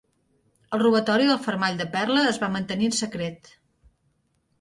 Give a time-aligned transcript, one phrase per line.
[0.77, 3.53] El robatori del fermall de perla es va mantenir en secret.